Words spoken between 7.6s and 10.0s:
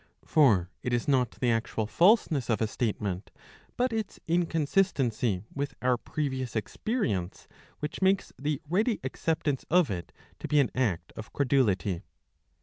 which makes the ready acceptance of